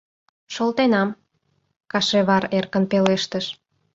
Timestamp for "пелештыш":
2.91-3.45